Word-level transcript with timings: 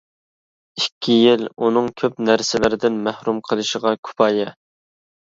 ئىككى 0.79 1.17
يىل 1.17 1.43
ئۇنىڭ 1.65 1.89
كۆپ 2.01 2.23
نەرسىلەردىن 2.29 2.97
مەھرۇم 3.09 3.41
قېلىشىغا 3.49 3.93
كۇپايە. 4.09 4.49